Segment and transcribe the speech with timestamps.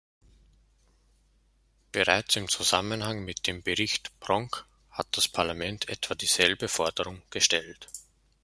[1.91, 7.87] Bereits im Zusammenhang mit dem Bericht Pronk hat das Parlament etwa dieselbe Forderung gestellt.